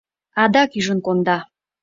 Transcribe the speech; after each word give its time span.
Адак 0.41 0.71
ӱжын 0.79 0.99
конда! 1.05 1.37